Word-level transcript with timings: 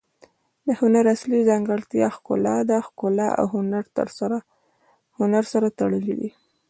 د 0.67 0.69
هنر 0.79 1.05
اصلي 1.15 1.39
ځانګړتیا 1.49 2.07
ښکلا 2.15 2.57
ده. 2.69 2.77
ښګلا 2.87 3.29
او 3.39 3.45
هنر 5.19 5.43
سره 5.53 5.67
تړلي 5.79 6.13
دي. 6.19 6.29